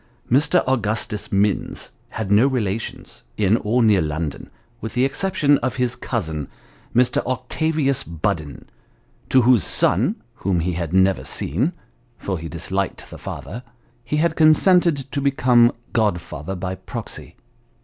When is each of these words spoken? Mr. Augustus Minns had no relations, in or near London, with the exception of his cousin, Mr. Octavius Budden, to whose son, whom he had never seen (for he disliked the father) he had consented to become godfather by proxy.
Mr. 0.31 0.63
Augustus 0.67 1.31
Minns 1.31 1.91
had 2.09 2.31
no 2.31 2.47
relations, 2.47 3.21
in 3.37 3.57
or 3.57 3.83
near 3.83 4.01
London, 4.01 4.49
with 4.79 4.95
the 4.95 5.05
exception 5.05 5.59
of 5.59 5.75
his 5.75 5.95
cousin, 5.95 6.47
Mr. 6.95 7.23
Octavius 7.23 8.03
Budden, 8.03 8.67
to 9.29 9.43
whose 9.43 9.63
son, 9.63 10.15
whom 10.37 10.61
he 10.61 10.73
had 10.73 10.91
never 10.91 11.23
seen 11.23 11.73
(for 12.17 12.39
he 12.39 12.49
disliked 12.49 13.11
the 13.11 13.19
father) 13.19 13.61
he 14.03 14.17
had 14.17 14.35
consented 14.35 14.97
to 15.11 15.21
become 15.21 15.71
godfather 15.93 16.55
by 16.55 16.73
proxy. 16.73 17.35